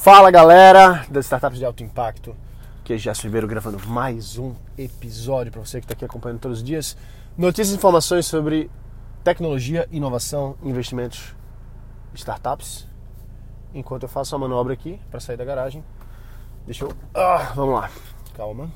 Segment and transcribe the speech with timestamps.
[0.00, 2.34] Fala galera das startups de alto impacto,
[2.82, 6.60] que é Gerson Ribeiro gravando mais um episódio para você que está aqui acompanhando todos
[6.60, 6.96] os dias.
[7.36, 8.70] Notícias e informações sobre
[9.22, 11.34] tecnologia, inovação, investimentos,
[12.14, 12.88] startups.
[13.74, 15.84] Enquanto eu faço a manobra aqui para sair da garagem,
[16.64, 16.94] deixa eu.
[17.12, 17.90] Ah, vamos lá,
[18.34, 18.70] calma.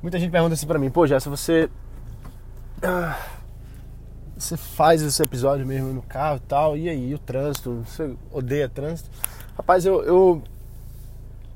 [0.00, 1.68] Muita gente pergunta assim para mim, pô, Gerson, você.
[2.80, 3.18] Ah,
[4.36, 8.68] você faz esse episódio mesmo no carro e tal, e aí, o trânsito, você odeia
[8.68, 9.08] trânsito?
[9.56, 10.42] Rapaz, eu, eu,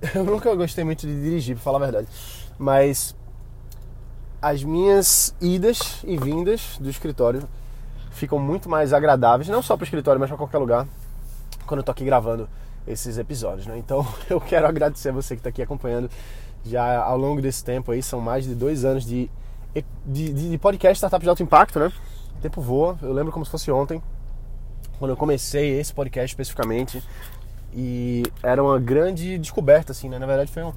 [0.15, 2.09] eu nunca gostei muito de dirigir, pra falar a verdade,
[2.59, 3.15] mas
[4.41, 7.47] as minhas idas e vindas do escritório
[8.11, 10.87] ficam muito mais agradáveis, não só para o escritório, mas para qualquer lugar,
[11.67, 12.49] quando eu tô aqui gravando
[12.87, 13.77] esses episódios, né?
[13.77, 16.11] Então eu quero agradecer a você que está aqui acompanhando
[16.65, 19.31] já ao longo desse tempo aí, são mais de dois anos de,
[20.07, 21.93] de, de podcast Startup de Alto Impacto, né?
[22.41, 24.03] O tempo voa, eu lembro como se fosse ontem,
[24.99, 27.03] quando eu comecei esse podcast especificamente.
[27.71, 30.19] E era uma grande descoberta, assim, né?
[30.19, 30.73] Na verdade foi um,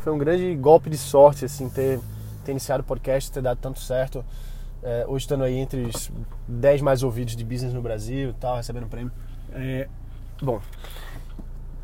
[0.00, 1.98] foi um grande golpe de sorte, assim, ter,
[2.44, 4.22] ter iniciado o podcast, ter dado tanto certo.
[4.82, 6.12] É, hoje estando aí entre os
[6.46, 9.10] 10 mais ouvidos de business no Brasil e tal, recebendo prêmio.
[9.54, 9.88] É,
[10.42, 10.60] bom,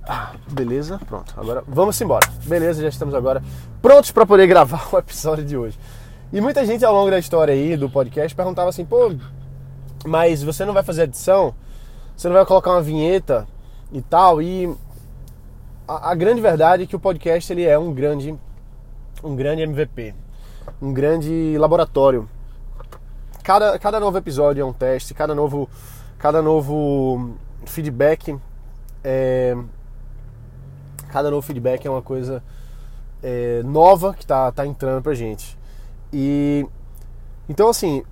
[0.04, 1.32] ah, beleza, pronto.
[1.40, 2.28] Agora vamos embora.
[2.44, 3.42] Beleza, já estamos agora
[3.80, 5.78] prontos para poder gravar o episódio de hoje.
[6.32, 9.14] E muita gente ao longo da história aí do podcast perguntava assim, pô,
[10.06, 11.54] mas você não vai fazer edição?
[12.16, 13.46] Você não vai colocar uma vinheta
[13.92, 14.40] e tal?
[14.40, 14.74] E
[15.86, 18.34] a, a grande verdade é que o podcast ele é um grande,
[19.22, 20.14] um grande MVP,
[20.80, 22.28] um grande laboratório.
[23.42, 25.68] Cada, cada novo episódio é um teste, cada novo,
[26.18, 27.34] cada novo
[27.66, 28.38] feedback
[29.04, 29.56] é,
[31.10, 32.42] cada novo feedback é uma coisa
[33.22, 35.58] é, nova que tá, tá entrando pra gente.
[36.12, 36.66] E
[37.48, 38.04] então assim,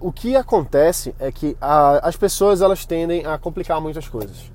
[0.00, 4.50] o que acontece é que a, as pessoas elas tendem a complicar muitas coisas.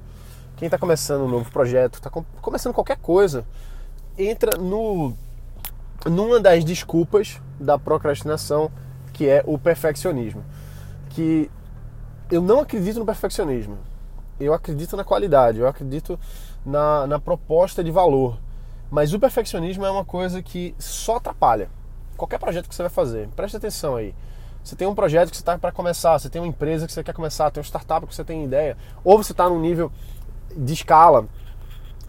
[0.56, 3.46] Quem está começando um novo projeto, está com, começando qualquer coisa,
[4.18, 5.14] entra no
[6.06, 8.70] numa das desculpas da procrastinação,
[9.14, 10.44] que é o perfeccionismo.
[11.10, 11.50] Que
[12.30, 13.78] eu não acredito no perfeccionismo.
[14.40, 16.20] Eu acredito na qualidade, eu acredito
[16.66, 18.38] na, na proposta de valor.
[18.92, 21.70] Mas o perfeccionismo é uma coisa que só atrapalha
[22.18, 23.28] qualquer projeto que você vai fazer.
[23.36, 24.14] Preste atenção aí.
[24.64, 27.04] Você tem um projeto que você está para começar, você tem uma empresa que você
[27.04, 29.92] quer começar, tem uma startup que você tem ideia, ou você está num nível
[30.56, 31.28] de escala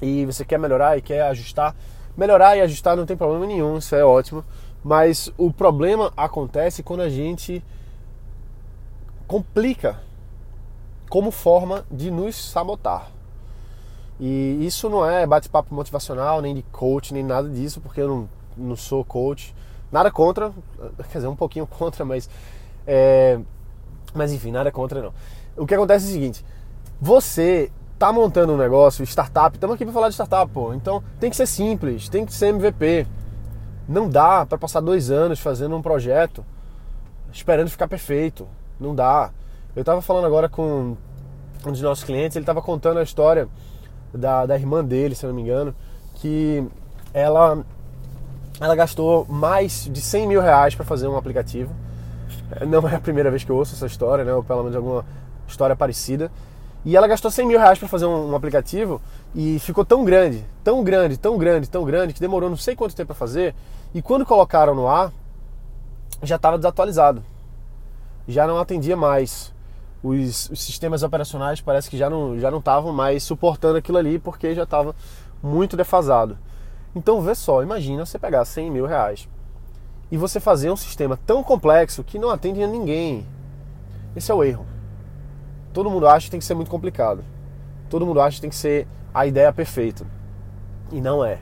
[0.01, 1.75] e você quer melhorar e quer ajustar.
[2.17, 4.45] Melhorar e ajustar não tem problema nenhum, isso é ótimo.
[4.85, 7.65] Mas o problema acontece quando a gente
[9.27, 10.01] complica
[11.09, 13.11] como forma de nos sabotar.
[14.21, 18.29] E isso não é bate-papo motivacional, nem de coach, nem nada disso, porque eu não,
[18.57, 19.55] não sou coach.
[19.95, 20.51] Nada contra,
[21.13, 22.29] quer dizer, um pouquinho contra, mas.
[22.85, 23.39] É,
[24.13, 25.15] mas enfim, nada contra não.
[25.57, 26.45] O que acontece é o seguinte:
[27.01, 30.75] você tá montando um negócio, startup, estamos aqui para falar de startup, pô.
[30.75, 33.07] Então tem que ser simples, tem que ser MVP.
[33.89, 36.45] Não dá para passar dois anos fazendo um projeto
[37.33, 38.49] esperando ficar perfeito.
[38.81, 39.31] Não dá.
[39.77, 40.97] Eu estava falando agora com
[41.65, 43.49] um dos nossos clientes, ele estava contando a história
[44.13, 45.73] da, da irmã dele, se não me engano,
[46.17, 46.67] que
[47.13, 47.65] ela
[48.61, 51.75] ela gastou mais de 100 mil reais para fazer um aplicativo.
[52.67, 54.33] Não é a primeira vez que eu ouço essa história, né?
[54.35, 55.05] Ou pelo menos alguma
[55.47, 56.31] história parecida.
[56.85, 59.01] E ela gastou 100 mil reais para fazer um, um, aplicativo
[59.35, 62.95] e ficou tão grande, tão grande, tão grande, tão grande, que demorou não sei quanto
[62.95, 63.55] tempo para fazer.
[63.95, 65.11] E quando colocaram no ar,
[66.23, 67.23] já estava desatualizado.
[68.29, 69.53] Já não atendia mais.
[70.03, 74.19] Os, os, sistemas operacionais parece que já não já não estavam mais suportando aquilo ali
[74.19, 74.95] porque já estava
[75.43, 76.37] muito defasado.
[76.95, 79.29] Então vê só, imagina você pegar 100 mil reais
[80.11, 83.27] e você fazer um sistema tão complexo que não atende a ninguém.
[84.15, 84.65] Esse é o erro.
[85.73, 87.25] Todo mundo acha que tem que ser muito complicado.
[87.91, 90.07] Todo mundo acha que tem que ser a ideia perfeita.
[90.93, 91.41] E não é.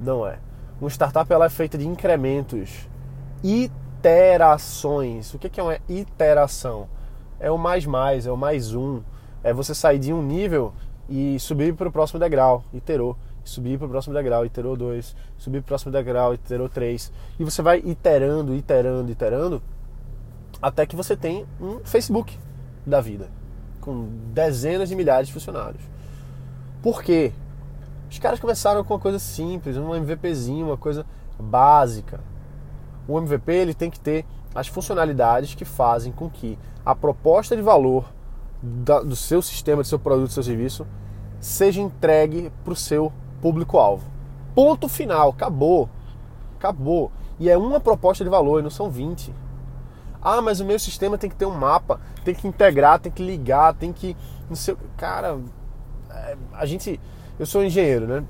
[0.00, 0.38] Não é.
[0.80, 2.88] Uma startup ela é feita de incrementos,
[3.42, 5.34] iterações.
[5.34, 6.88] O que é uma iteração?
[7.38, 9.02] É o mais mais, é o mais um.
[9.42, 10.72] É você sair de um nível
[11.06, 12.64] e subir para o próximo degrau.
[12.72, 17.12] Iterou subir para o próximo degrau, iterou dois, subir para o próximo degrau, iterou três.
[17.38, 19.62] E você vai iterando, iterando, iterando,
[20.60, 22.38] até que você tem um Facebook
[22.86, 23.28] da vida,
[23.80, 25.82] com dezenas de milhares de funcionários.
[26.82, 27.32] Por quê?
[28.10, 31.04] Os caras começaram com uma coisa simples, um MVPzinho, uma coisa
[31.38, 32.20] básica.
[33.06, 34.24] O MVP ele tem que ter
[34.54, 38.12] as funcionalidades que fazem com que a proposta de valor
[38.62, 40.86] do seu sistema, do seu produto, do seu serviço,
[41.40, 43.12] seja entregue para o seu
[43.44, 44.10] público-alvo.
[44.54, 45.90] Ponto final, acabou.
[46.56, 47.12] Acabou.
[47.38, 49.34] E é uma proposta de valor, não são 20.
[50.22, 53.22] Ah, mas o meu sistema tem que ter um mapa, tem que integrar, tem que
[53.22, 54.16] ligar, tem que.
[54.48, 55.38] Não sei, cara,
[56.10, 56.98] é, a gente,
[57.38, 58.24] eu sou engenheiro, né?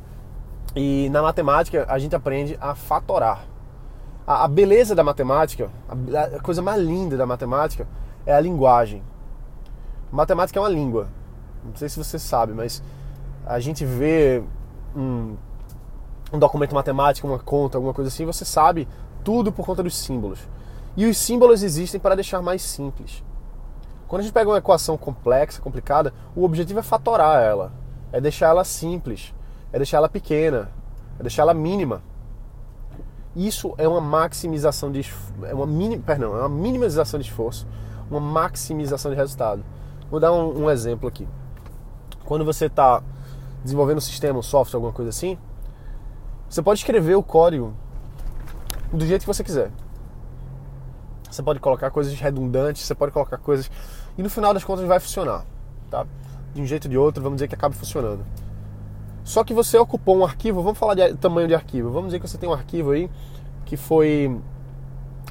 [0.75, 3.45] E na matemática a gente aprende a fatorar.
[4.27, 7.87] A, a beleza da matemática, a, a coisa mais linda da matemática
[8.27, 9.01] é a linguagem.
[10.11, 11.07] Matemática é uma língua.
[11.65, 12.83] Não sei se você sabe, mas
[13.47, 14.43] a gente vê
[14.97, 15.37] um,
[16.33, 18.89] um documento matemático, uma conta, alguma coisa assim, você sabe
[19.23, 20.41] tudo por conta dos símbolos.
[20.97, 23.23] E os símbolos existem para deixar mais simples.
[24.07, 27.73] Quando a gente pega uma equação complexa, complicada, o objetivo é fatorar ela,
[28.13, 29.35] é deixar ela simples,
[29.73, 30.71] é deixar ela pequena,
[31.19, 32.03] é deixar ela mínima.
[33.35, 35.05] Isso é uma maximização de
[35.43, 37.67] é uma mini, perdão, é uma minimização de esforço,
[38.09, 39.65] uma maximização de resultado.
[40.09, 41.27] Vou dar um, um exemplo aqui.
[42.25, 43.03] Quando você está
[43.65, 45.39] desenvolvendo um sistema, um software, alguma coisa assim,
[46.49, 47.75] você pode escrever o código
[48.93, 49.73] do jeito que você quiser.
[51.31, 53.69] Você pode colocar coisas redundantes, você pode colocar coisas.
[54.17, 55.45] E no final das contas vai funcionar.
[55.91, 56.07] Tá?
[56.55, 58.25] De um jeito ou de outro, vamos dizer que acaba funcionando.
[59.25, 61.91] Só que você ocupou um arquivo, vamos falar de tamanho de arquivo.
[61.91, 63.11] Vamos dizer que você tem um arquivo aí
[63.65, 64.39] que foi.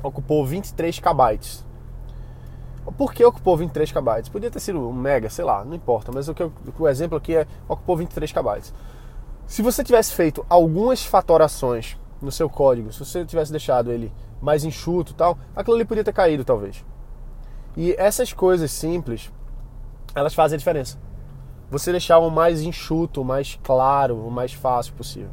[0.01, 1.39] ocupou 23 KB.
[2.91, 4.29] Por que ocupou 23 KB?
[4.31, 6.43] Podia ter sido um mega, sei lá, não importa, mas o, que
[6.77, 8.61] o exemplo aqui é ocupou 23 KB.
[9.45, 14.63] Se você tivesse feito algumas fatorações no seu código, se você tivesse deixado ele mais
[14.63, 16.83] enxuto e tal, aquilo ali podia ter caído talvez.
[17.75, 19.31] E essas coisas simples,
[20.13, 20.97] elas fazem a diferença.
[21.71, 25.29] Você deixar o mais enxuto, o mais claro, o mais fácil possível.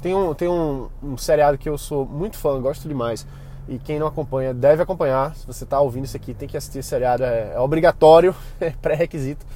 [0.00, 3.26] Tem um, tem um, um seriado que eu sou muito fã, gosto demais.
[3.70, 5.32] E quem não acompanha deve acompanhar.
[5.36, 8.70] Se você está ouvindo isso aqui, tem que assistir esse seriado, é, é obrigatório, é
[8.70, 9.46] pré-requisito.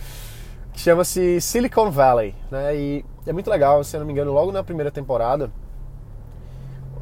[0.72, 2.32] Que chama-se Silicon Valley.
[2.49, 2.76] Né?
[2.76, 5.50] E é muito legal, se eu não me engano, logo na primeira temporada,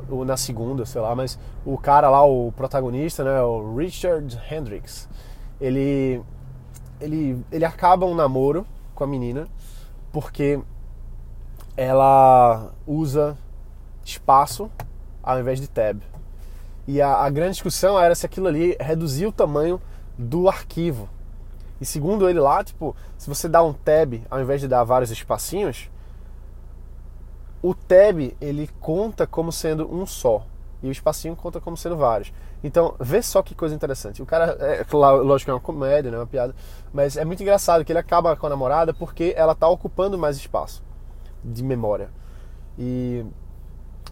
[0.09, 5.07] ou na segunda, sei lá, mas o cara lá, o protagonista, né, o Richard Hendricks,
[5.61, 6.23] ele,
[6.99, 9.47] ele, ele acaba um namoro com a menina
[10.11, 10.59] porque
[11.77, 13.37] ela usa
[14.03, 14.71] espaço
[15.23, 16.01] ao invés de tab.
[16.87, 19.81] E a, a grande discussão era se aquilo ali reduzia o tamanho
[20.19, 21.09] do arquivo.
[21.81, 25.11] E segundo ele lá, tipo, se você dá um tab ao invés de dar vários
[25.11, 25.91] espacinhos,
[27.61, 30.45] o tab ele conta como sendo um só
[30.83, 32.33] e o espacinho conta como sendo vários.
[32.63, 34.23] Então, vê só que coisa interessante.
[34.23, 36.55] O cara, é, lógico que é uma comédia, né, uma piada,
[36.93, 40.37] mas é muito engraçado que ele acaba com a namorada porque ela está ocupando mais
[40.37, 40.83] espaço
[41.45, 42.11] de memória.
[42.79, 43.25] E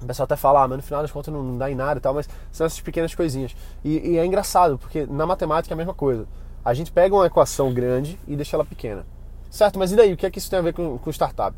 [0.02, 1.99] o pessoal até fala, ah, mas no final das contas não, não dá em nada
[1.99, 3.55] e tal, mas são essas pequenas coisinhas.
[3.85, 6.26] E, e, é engraçado, porque na matemática é a mesma coisa.
[6.64, 9.06] A gente pega uma equação grande e deixa ela pequena.
[9.50, 10.12] Certo, mas e daí?
[10.12, 11.56] O que é que isso tem a ver com, com startup?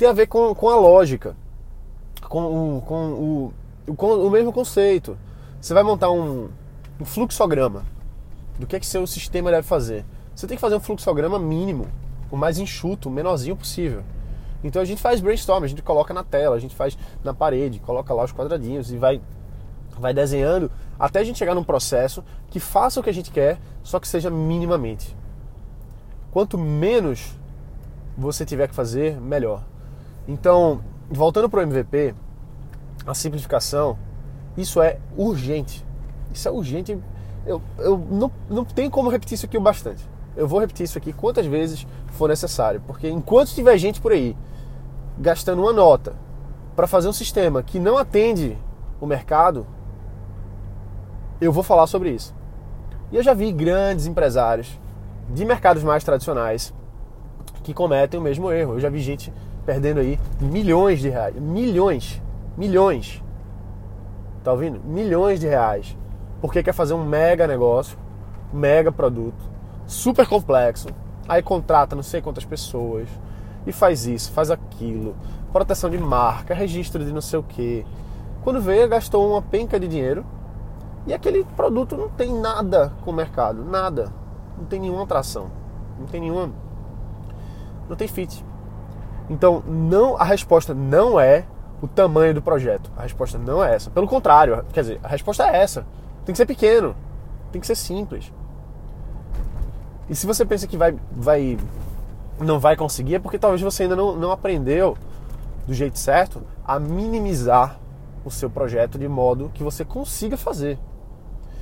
[0.00, 1.36] tem a ver com, com a lógica,
[2.26, 3.52] com, com,
[3.86, 5.18] o, com o mesmo conceito.
[5.60, 6.48] Você vai montar um,
[6.98, 7.84] um fluxograma
[8.58, 10.06] do que é que seu sistema deve fazer.
[10.34, 11.86] Você tem que fazer um fluxograma mínimo,
[12.30, 14.02] o mais enxuto, o menorzinho possível.
[14.62, 17.80] Então a gente faz brainstorm, a gente coloca na tela, a gente faz na parede,
[17.80, 19.20] coloca lá os quadradinhos e vai,
[19.98, 23.58] vai desenhando até a gente chegar num processo que faça o que a gente quer,
[23.82, 25.16] só que seja minimamente.
[26.30, 27.34] Quanto menos
[28.16, 29.64] você tiver que fazer, melhor.
[30.28, 32.14] Então, voltando para o MVP,
[33.06, 33.98] a simplificação,
[34.56, 35.84] isso é urgente.
[36.32, 36.98] Isso é urgente.
[37.46, 40.06] Eu, eu não, não tenho como repetir isso aqui o bastante.
[40.36, 44.36] Eu vou repetir isso aqui quantas vezes for necessário, porque enquanto tiver gente por aí
[45.18, 46.14] gastando uma nota
[46.74, 48.56] para fazer um sistema que não atende
[49.00, 49.66] o mercado,
[51.40, 52.34] eu vou falar sobre isso.
[53.10, 54.78] E eu já vi grandes empresários
[55.28, 56.72] de mercados mais tradicionais
[57.62, 58.74] que cometem o mesmo erro.
[58.74, 59.32] Eu já vi gente
[59.66, 61.34] perdendo aí milhões de reais.
[61.34, 62.22] Milhões.
[62.56, 63.22] Milhões.
[64.44, 64.80] Tá ouvindo?
[64.84, 65.96] Milhões de reais.
[66.40, 67.98] Porque quer fazer um mega negócio,
[68.52, 69.49] um mega produto,
[69.90, 70.88] super complexo.
[71.28, 73.08] Aí contrata não sei quantas pessoas
[73.66, 75.16] e faz isso, faz aquilo.
[75.52, 77.84] Proteção de marca, registro de não sei o que.
[78.42, 80.24] Quando veio, gastou uma penca de dinheiro
[81.06, 84.12] e aquele produto não tem nada com o mercado, nada.
[84.56, 85.50] Não tem nenhuma atração,
[85.98, 86.50] não tem nenhuma.
[87.88, 88.44] Não tem fit.
[89.28, 91.44] Então, não, a resposta não é
[91.82, 92.92] o tamanho do projeto.
[92.96, 93.90] A resposta não é essa.
[93.90, 95.84] Pelo contrário, quer dizer, a resposta é essa.
[96.24, 96.94] Tem que ser pequeno,
[97.50, 98.32] tem que ser simples.
[100.10, 101.56] E se você pensa que vai, vai
[102.40, 104.98] não vai conseguir, é porque talvez você ainda não, não aprendeu
[105.68, 107.78] do jeito certo a minimizar
[108.24, 110.80] o seu projeto de modo que você consiga fazer.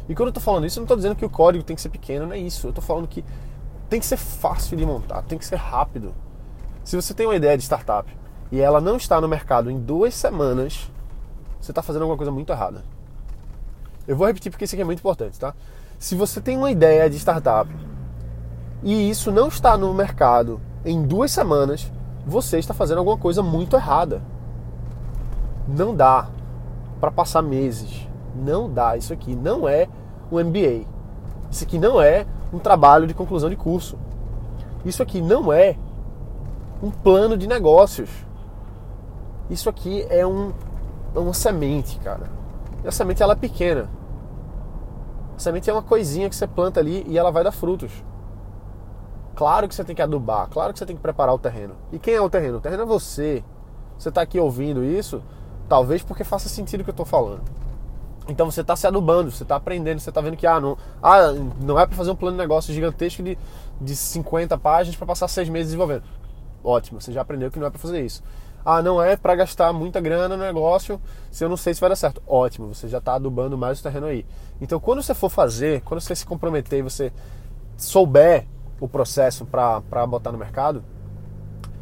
[0.09, 1.83] E quando eu estou falando isso, eu não estou dizendo que o código tem que
[1.83, 2.67] ser pequeno, não é isso.
[2.67, 3.23] Eu estou falando que
[3.90, 6.14] tem que ser fácil de montar, tem que ser rápido.
[6.83, 8.11] Se você tem uma ideia de startup
[8.50, 10.90] e ela não está no mercado em duas semanas,
[11.61, 12.83] você está fazendo alguma coisa muito errada.
[14.07, 15.55] Eu vou repetir porque isso aqui é muito importante, tá?
[15.99, 17.71] Se você tem uma ideia de startup
[18.82, 21.90] e isso não está no mercado em duas semanas,
[22.26, 24.23] você está fazendo alguma coisa muito errada.
[25.66, 26.28] Não dá
[27.00, 28.06] para passar meses.
[28.35, 28.97] Não dá.
[28.97, 29.88] Isso aqui não é
[30.30, 30.87] um MBA.
[31.50, 33.99] Isso aqui não é um trabalho de conclusão de curso.
[34.85, 35.76] Isso aqui não é
[36.82, 38.08] um plano de negócios.
[39.50, 40.52] Isso aqui é um,
[41.14, 42.30] é uma semente, cara.
[42.85, 43.88] E a semente ela é pequena.
[45.37, 47.90] A semente é uma coisinha que você planta ali e ela vai dar frutos.
[49.38, 51.76] Claro que você tem que adubar, claro que você tem que preparar o terreno.
[51.92, 52.59] E quem é o terreno?
[52.59, 53.45] O terreno é você.
[53.97, 55.23] Você está aqui ouvindo isso,
[55.68, 57.42] talvez porque faça sentido o que eu estou falando.
[58.28, 61.33] Então você está se adubando, você está aprendendo, você está vendo que ah, não, ah,
[61.61, 63.38] não é para fazer um plano de negócio gigantesco de,
[63.80, 66.02] de 50 páginas para passar seis meses desenvolvendo.
[66.64, 68.25] Ótimo, você já aprendeu que não é para fazer isso.
[68.64, 71.90] Ah, não é para gastar muita grana no negócio se eu não sei se vai
[71.90, 72.21] dar certo.
[72.26, 74.26] Ótimo, você já está adubando mais o terreno aí.
[74.61, 77.12] Então, quando você for fazer, quando você se comprometer e você
[77.76, 78.45] souber
[78.80, 80.85] o processo para botar no mercado,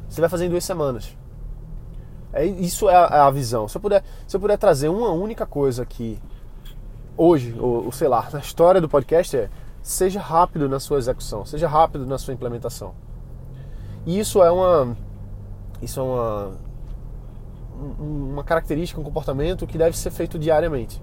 [0.08, 1.16] você vai fazer em duas semanas.
[2.32, 3.68] É, isso é a, é a, visão.
[3.68, 6.18] Se eu, puder, se eu puder trazer uma única coisa aqui,
[7.16, 9.50] hoje, ou, ou sei lá, na história do podcast, é
[9.82, 12.94] seja rápido na sua execução, seja rápido na sua implementação.
[14.04, 14.96] E isso é uma.
[15.80, 16.66] Isso é uma
[17.98, 21.00] uma característica, um comportamento que deve ser feito diariamente.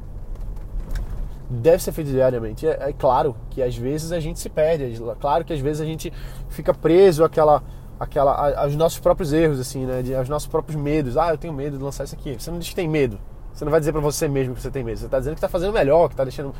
[1.50, 2.67] Deve ser feito diariamente.
[2.67, 5.81] É, é, claro que às vezes a gente se perde, é claro que às vezes
[5.81, 6.12] a gente
[6.50, 7.62] fica preso àquela,
[8.00, 10.01] àquela, aos nossos próprios erros, assim, né?
[10.01, 11.17] De, aos nossos próprios medos.
[11.17, 12.35] Ah, eu tenho medo de lançar isso aqui.
[12.39, 13.19] Você não diz que tem medo.
[13.53, 14.97] Você não vai dizer para você mesmo que você tem medo.
[14.97, 16.53] Você está dizendo que está fazendo melhor, que está deixando.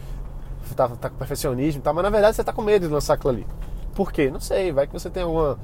[0.76, 3.14] Tá, tá com perfeccionismo e tal, mas na verdade você está com medo de lançar
[3.14, 3.48] aquilo ali.
[3.94, 4.32] Por quê?
[4.32, 5.60] Não sei, vai que você tem alguma,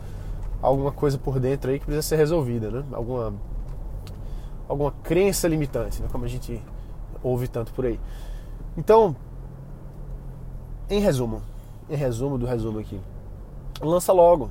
[0.61, 2.83] alguma coisa por dentro aí que precisa ser resolvida, né?
[2.91, 3.33] Alguma
[4.69, 6.07] alguma crença limitante, né?
[6.11, 6.61] como a gente
[7.23, 7.99] ouve tanto por aí.
[8.79, 9.13] Então,
[10.89, 11.41] em resumo,
[11.89, 12.98] em resumo do resumo aqui,
[13.81, 14.50] lança logo.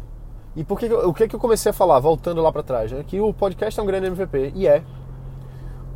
[0.55, 3.03] E por que, o que, que eu comecei a falar, voltando lá para trás, né?
[3.07, 4.85] que o podcast é um grande MVP, e é.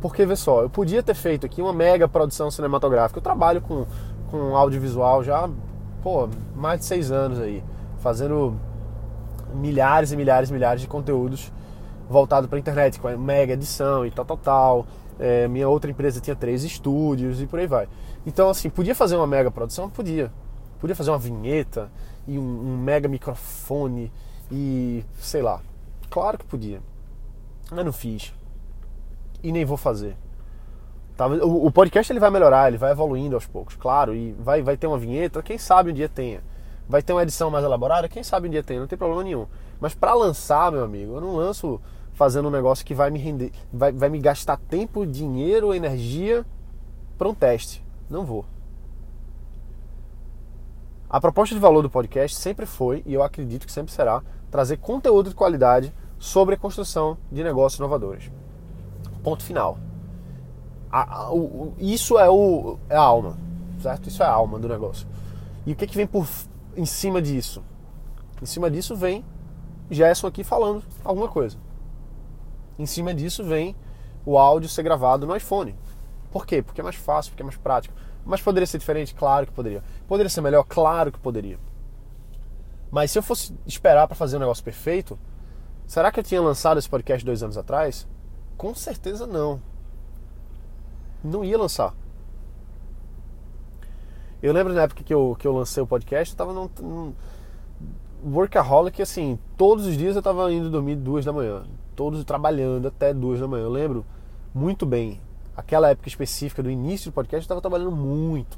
[0.01, 3.19] Porque, vê só, eu podia ter feito aqui uma mega produção cinematográfica.
[3.19, 3.85] Eu trabalho com,
[4.31, 5.47] com audiovisual já,
[6.01, 7.63] pô, mais de seis anos aí,
[7.99, 8.55] fazendo
[9.53, 11.51] milhares e milhares e milhares de conteúdos
[12.09, 14.87] voltado para a internet, com mega edição e tal, tal, tal.
[15.19, 17.87] É, minha outra empresa tinha três estúdios e por aí vai.
[18.25, 19.89] Então, assim, podia fazer uma mega produção?
[19.89, 20.31] Podia.
[20.79, 21.91] Podia fazer uma vinheta
[22.27, 24.11] e um, um mega microfone
[24.51, 25.61] e sei lá.
[26.09, 26.81] Claro que podia.
[27.71, 28.33] Mas não fiz.
[29.41, 30.15] E nem vou fazer.
[31.15, 31.27] Tá?
[31.27, 34.15] O, podcast ele vai melhorar, ele vai evoluindo aos poucos, claro.
[34.15, 36.41] E vai, vai ter uma vinheta, quem sabe um dia tenha.
[36.87, 39.45] Vai ter uma edição mais elaborada, quem sabe um dia tenha, não tem problema nenhum.
[39.79, 41.79] Mas para lançar, meu amigo, eu não lanço
[42.13, 46.45] fazendo um negócio que vai me render, vai, vai me gastar tempo, dinheiro, energia
[47.17, 47.82] para um teste.
[48.13, 48.45] Não vou.
[51.09, 54.77] A proposta de valor do podcast sempre foi, e eu acredito que sempre será, trazer
[54.77, 58.31] conteúdo de qualidade sobre a construção de negócios inovadores.
[59.23, 59.79] Ponto final.
[60.91, 63.35] A, a, o, isso é, o, é a alma,
[63.81, 64.09] certo?
[64.09, 65.07] Isso é a alma do negócio.
[65.65, 66.27] E o que, que vem por
[66.77, 67.63] em cima disso?
[68.39, 69.25] Em cima disso vem
[69.89, 71.57] Gerson aqui falando alguma coisa.
[72.77, 73.75] Em cima disso vem
[74.23, 75.75] o áudio ser gravado no iPhone.
[76.33, 76.63] Por quê?
[76.63, 77.93] Porque é mais fácil, porque é mais prático.
[78.25, 79.13] Mas poderia ser diferente?
[79.13, 79.83] Claro que poderia.
[80.07, 80.65] Poderia ser melhor?
[80.67, 81.59] Claro que poderia.
[82.89, 85.17] Mas se eu fosse esperar para fazer um negócio perfeito,
[85.85, 88.07] será que eu tinha lançado esse podcast dois anos atrás?
[88.57, 89.61] Com certeza não.
[91.23, 91.93] Não ia lançar.
[94.41, 97.13] Eu lembro na época que eu, que eu lancei o podcast, eu estava num, num
[98.25, 101.63] workaholic, assim, todos os dias eu tava indo dormir duas da manhã,
[101.95, 103.65] todos trabalhando até duas da manhã.
[103.65, 104.05] Eu lembro
[104.53, 105.21] muito bem,
[105.55, 108.57] aquela época específica do início do podcast, eu tava trabalhando muito.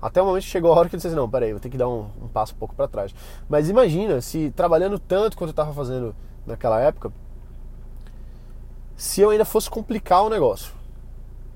[0.00, 1.76] Até o momento chegou a hora que eu disse assim, não, peraí, vou ter que
[1.76, 3.14] dar um, um passo um pouco para trás.
[3.48, 6.14] Mas imagina, se trabalhando tanto quanto eu tava fazendo
[6.46, 7.12] naquela época,
[8.96, 10.72] se eu ainda fosse complicar o negócio.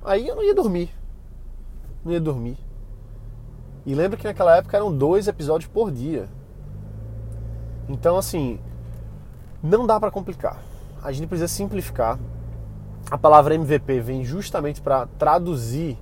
[0.04, 0.90] Aí eu não ia dormir.
[2.04, 2.58] Não ia dormir.
[3.86, 6.28] E lembra que naquela época eram dois episódios por dia.
[7.88, 8.58] Então, assim,
[9.62, 10.62] não dá para complicar.
[11.02, 12.18] A gente precisa simplificar.
[13.10, 15.98] A palavra MVP vem justamente para traduzir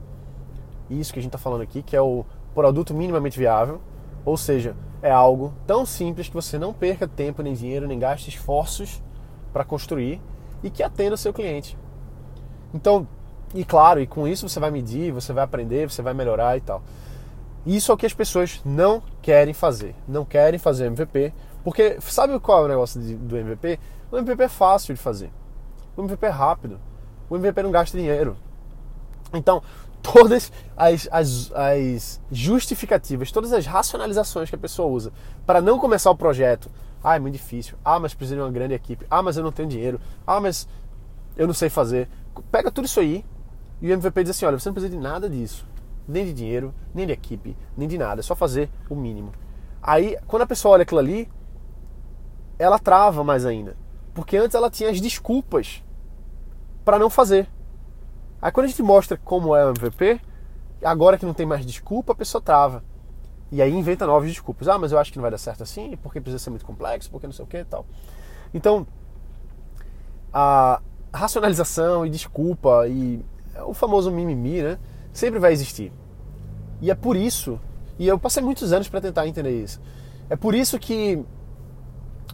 [0.89, 3.81] isso que a gente está falando aqui, que é o produto minimamente viável.
[4.25, 8.31] Ou seja, é algo tão simples que você não perca tempo, nem dinheiro, nem gaste
[8.31, 9.03] esforços
[9.53, 10.21] para construir
[10.63, 11.77] e que atenda o seu cliente.
[12.73, 13.07] Então,
[13.55, 16.61] e claro, e com isso você vai medir, você vai aprender, você vai melhorar e
[16.61, 16.83] tal.
[17.67, 19.95] Isso é o que as pessoas não querem fazer.
[20.07, 21.33] Não querem fazer MVP
[21.65, 23.79] porque sabe qual é o negócio do MVP?
[24.11, 25.33] O MVP é fácil de fazer.
[25.97, 26.81] O MVP é rápido.
[27.33, 28.37] O MVP não gasta dinheiro.
[29.33, 29.63] Então,
[30.03, 35.11] todas as, as, as justificativas, todas as racionalizações que a pessoa usa
[35.47, 36.71] para não começar o projeto
[37.03, 37.79] Ah, é muito difícil.
[37.83, 39.07] Ah, mas precisa de uma grande equipe.
[39.11, 39.99] Ah, mas eu não tenho dinheiro.
[40.27, 40.69] Ah, mas
[41.35, 42.07] eu não sei fazer.
[42.51, 43.25] Pega tudo isso aí
[43.81, 45.67] e o MVP diz assim: olha, você não precisa de nada disso.
[46.07, 48.21] Nem de dinheiro, nem de equipe, nem de nada.
[48.21, 49.33] É só fazer o mínimo.
[49.83, 51.31] Aí, quando a pessoa olha aquilo ali,
[52.59, 53.75] ela trava mais ainda.
[54.13, 55.83] Porque antes ela tinha as desculpas
[56.85, 57.49] para não fazer.
[58.41, 60.21] Aí quando a gente mostra como é o MVP,
[60.85, 62.83] agora que não tem mais desculpa, a pessoa trava.
[63.51, 64.67] E aí inventa novas desculpas.
[64.67, 67.11] Ah, mas eu acho que não vai dar certo assim, porque precisa ser muito complexo,
[67.11, 67.87] porque não sei o que e tal.
[68.53, 68.87] Então,
[70.33, 70.81] a
[71.13, 73.25] racionalização e desculpa e
[73.67, 74.79] o famoso mimimi, né?
[75.13, 75.93] Sempre vai existir.
[76.81, 77.61] E é por isso,
[77.99, 79.81] e eu passei muitos anos para tentar entender isso.
[80.29, 81.23] É por isso que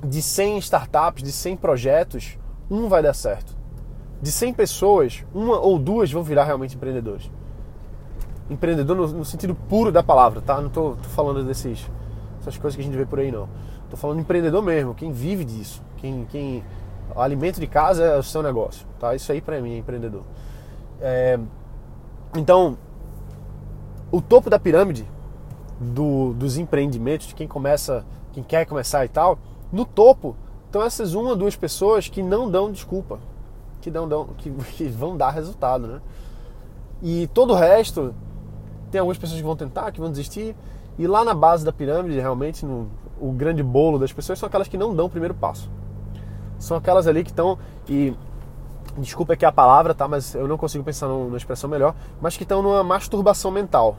[0.02, 2.38] de 100 startups, de 100 projetos,
[2.71, 3.58] um vai dar certo
[4.21, 7.31] de 100 pessoas, uma ou duas vão virar realmente empreendedores.
[8.51, 10.61] Empreendedor no, no sentido puro da palavra, tá?
[10.61, 11.89] Não tô, tô, falando desses,
[12.41, 13.49] essas coisas que a gente vê por aí, não.
[13.91, 15.83] Tô falando empreendedor mesmo, quem vive disso.
[15.99, 16.65] Quem, quem,
[17.15, 19.15] o alimento de casa é o seu negócio, tá?
[19.15, 20.23] Isso aí para mim é empreendedor.
[21.01, 21.39] É,
[22.37, 22.77] então,
[24.11, 25.07] o topo da pirâmide
[25.81, 29.39] do, dos empreendimentos, de quem começa, quem quer começar e tal,
[29.71, 33.19] no topo estão essas uma ou duas pessoas que não dão desculpa,
[33.88, 36.00] que, dão, dão, que, que vão dar resultado, né?
[37.02, 38.14] E todo o resto,
[38.90, 40.54] tem algumas pessoas que vão tentar, que vão desistir,
[40.99, 42.90] e lá na base da pirâmide, realmente, no,
[43.21, 45.71] o grande bolo das pessoas são aquelas que não dão o primeiro passo.
[46.59, 48.14] São aquelas ali que estão, e
[48.97, 50.09] desculpa aqui a palavra, tá?
[50.09, 53.97] Mas eu não consigo pensar numa expressão melhor, mas que estão numa masturbação mental.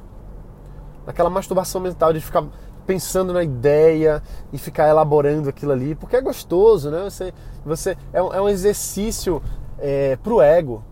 [1.05, 2.43] Naquela masturbação mental de ficar
[2.86, 7.03] pensando na ideia e ficar elaborando aquilo ali, porque é gostoso, né?
[7.03, 9.41] Você, você é um, é um exercício
[9.81, 10.83] é, pro ego.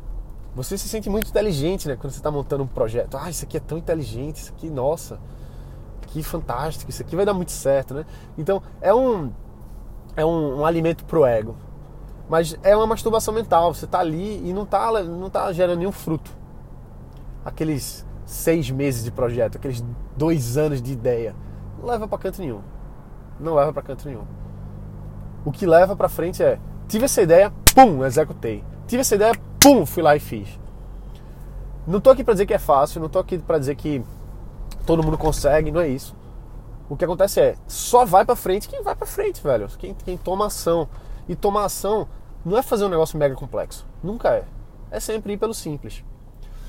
[0.55, 1.95] Você se sente muito inteligente, né?
[1.95, 3.15] Quando você está montando um projeto.
[3.17, 5.19] Ah, isso aqui é tão inteligente, isso aqui, nossa,
[6.07, 8.05] que fantástico, isso aqui vai dar muito certo, né?
[8.37, 9.31] Então, é um,
[10.15, 11.55] é um, um alimento pro ego.
[12.29, 13.73] Mas é uma masturbação mental.
[13.73, 16.31] Você está ali e não está não tá gerando nenhum fruto.
[17.45, 19.83] Aqueles seis meses de projeto, aqueles
[20.17, 21.33] dois anos de ideia,
[21.79, 22.61] não leva para canto nenhum.
[23.39, 24.25] Não leva para canto nenhum.
[25.45, 28.63] O que leva para frente é tive essa ideia, pum, executei.
[28.87, 30.47] Tive essa ideia, pum, fui lá e fiz.
[31.85, 34.03] Não tô aqui para dizer que é fácil, não tô aqui para dizer que
[34.85, 36.15] todo mundo consegue, não é isso.
[36.89, 39.67] O que acontece é, só vai para frente quem vai para frente, velho.
[39.77, 40.87] Quem, quem toma ação.
[41.27, 42.07] E tomar ação
[42.45, 43.85] não é fazer um negócio mega complexo.
[44.01, 44.45] Nunca é.
[44.89, 46.03] É sempre ir pelo simples.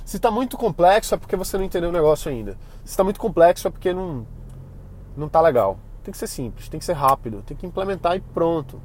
[0.04, 2.58] Se está muito complexo é porque você não entendeu o negócio ainda.
[2.84, 4.26] Se está muito complexo é porque não
[5.16, 5.78] não tá legal.
[6.02, 8.80] Tem que ser simples, tem que ser rápido, tem que implementar e pronto.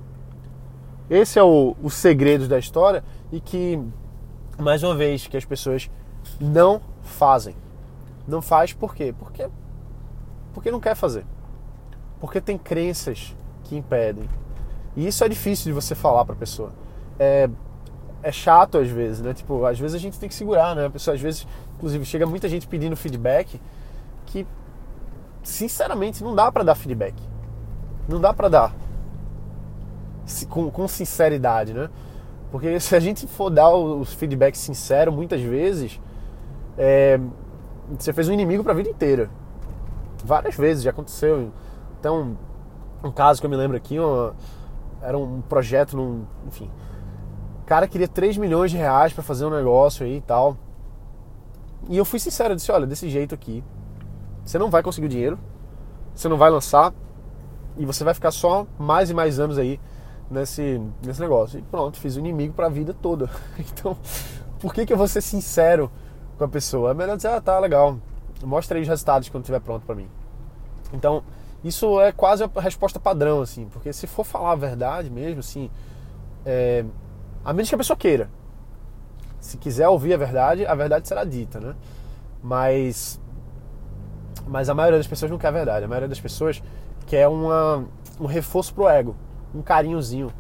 [1.10, 3.80] Esse é o, o segredo da história e que,
[4.58, 5.89] mais uma vez, que as pessoas
[6.39, 7.56] não fazem.
[8.28, 9.13] Não faz por quê?
[9.18, 9.48] Porque,
[10.54, 11.26] porque não quer fazer.
[12.20, 13.36] Porque tem crenças
[13.66, 14.30] que impedem.
[14.96, 16.72] E isso é difícil de você falar para a pessoa.
[17.20, 17.50] É,
[18.22, 19.34] é chato às vezes, né?
[19.34, 20.86] Tipo, às vezes a gente tem que segurar, né?
[20.86, 23.60] A pessoa às vezes, inclusive, chega muita gente pedindo feedback
[24.28, 24.48] que
[25.44, 27.16] sinceramente não dá para dar feedback.
[28.08, 28.83] Não dá para dar
[30.50, 31.90] com, com sinceridade, né?
[32.52, 36.00] Porque se a gente for dar os feedbacks sinceros, muitas vezes,
[36.78, 37.20] é,
[37.98, 39.30] você fez um inimigo para a vida inteira.
[40.24, 41.52] Várias vezes já aconteceu.
[42.00, 42.38] Então,
[43.04, 44.36] um caso que eu me lembro aqui, uma,
[45.02, 46.70] era um projeto num, enfim,
[47.62, 50.58] o cara queria 3 milhões de reais para fazer um negócio aí e tal.
[51.90, 53.64] E eu fui sincero, eu disse, olha, desse jeito aqui,
[54.46, 55.40] você não vai conseguir o dinheiro,
[56.14, 56.94] você não vai lançar
[57.78, 59.80] e você vai ficar só mais e mais anos aí
[60.30, 61.60] nesse, nesse negócio.
[61.60, 63.30] E pronto, fiz o inimigo para a vida toda.
[63.60, 63.98] Então,
[64.60, 65.92] por que, que eu vou ser sincero
[66.38, 66.92] com a pessoa?
[66.92, 67.98] É melhor dizer, ah, tá, legal.
[68.44, 70.08] Mostra aí os resultados quando estiver pronto para mim.
[70.94, 71.24] Então,
[71.64, 75.70] isso é quase a resposta padrão, assim, porque se for falar a verdade mesmo, assim,
[76.46, 76.86] é,
[77.44, 78.30] a menos que a pessoa queira.
[79.40, 81.76] Se quiser ouvir a verdade, a verdade será dita, né?
[82.42, 83.20] Mas,
[84.48, 85.86] mas a maioria das pessoas não quer a verdade.
[85.86, 86.62] A maioria das pessoas
[87.06, 87.86] quer uma,
[88.20, 89.16] um reforço pro ego
[89.54, 90.32] um carinhozinho,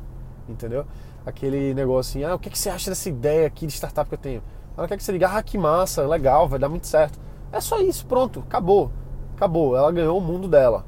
[0.47, 0.85] entendeu?
[1.25, 4.15] Aquele negócio assim, ah, o que, que você acha dessa ideia aqui de startup que
[4.15, 4.43] eu tenho?
[4.77, 7.19] Ela quer que você diga, ah, que massa, legal, vai dar muito certo.
[7.51, 8.91] É só isso, pronto, acabou.
[9.35, 10.85] Acabou, ela ganhou o mundo dela.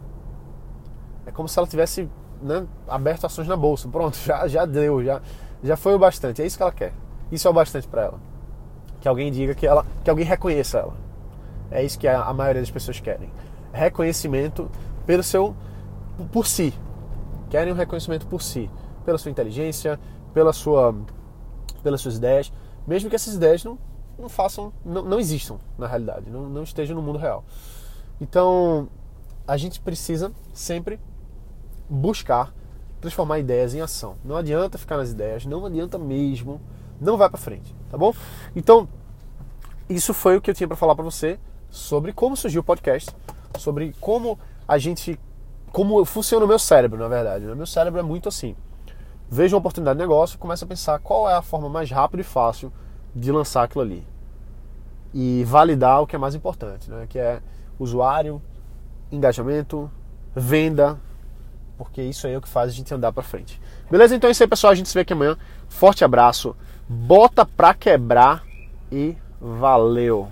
[1.25, 2.09] É como se ela tivesse
[2.41, 3.87] né, aberto ações na bolsa.
[3.87, 5.21] Pronto, já, já deu, já,
[5.63, 6.41] já foi o bastante.
[6.41, 6.93] É isso que ela quer.
[7.31, 8.19] Isso é o bastante para ela.
[8.99, 10.93] Que alguém diga que ela, que alguém reconheça ela.
[11.71, 13.31] É isso que a, a maioria das pessoas querem.
[13.73, 14.69] Reconhecimento
[15.05, 15.55] pelo seu
[16.31, 16.73] por si,
[17.55, 18.69] querem um reconhecimento por si,
[19.05, 19.97] pela sua inteligência,
[20.33, 20.93] pela sua,
[21.81, 22.51] pelas suas ideias,
[22.85, 23.79] mesmo que essas ideias não,
[24.19, 27.45] não façam, não, não existam na realidade, não, não estejam no mundo real.
[28.19, 28.89] Então,
[29.47, 30.99] a gente precisa sempre
[31.89, 32.53] buscar
[32.99, 34.17] transformar ideias em ação.
[34.25, 36.59] Não adianta ficar nas ideias, não adianta mesmo,
[36.99, 38.13] não vai para frente, tá bom?
[38.53, 38.85] Então,
[39.89, 41.39] isso foi o que eu tinha para falar para você
[41.69, 43.15] sobre como surgiu o podcast,
[43.57, 44.37] sobre como
[44.67, 45.17] a gente
[45.75, 47.45] como funciona o meu cérebro, na verdade.
[47.45, 48.55] O meu cérebro é muito assim.
[49.29, 52.23] Vejo uma oportunidade de negócio, começo a pensar qual é a forma mais rápida e
[52.23, 52.71] fácil
[53.13, 54.07] de lançar aquilo ali.
[55.13, 57.05] E validar o que é mais importante, né?
[57.09, 57.41] que é
[57.77, 58.41] usuário,
[59.11, 59.91] engajamento,
[60.33, 60.97] venda,
[61.77, 63.59] porque isso aí é o que faz a gente andar para frente.
[63.91, 64.15] Beleza?
[64.15, 64.71] Então é isso aí, pessoal.
[64.71, 65.35] A gente se vê aqui amanhã.
[65.67, 66.55] Forte abraço,
[66.87, 68.45] bota pra quebrar
[68.89, 70.29] e valeu!